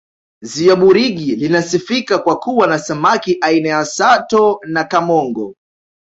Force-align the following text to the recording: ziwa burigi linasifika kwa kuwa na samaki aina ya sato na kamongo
ziwa 0.41 0.75
burigi 0.75 1.35
linasifika 1.35 2.19
kwa 2.19 2.39
kuwa 2.39 2.67
na 2.67 2.79
samaki 2.79 3.37
aina 3.41 3.69
ya 3.69 3.85
sato 3.85 4.59
na 4.67 4.83
kamongo 4.83 5.55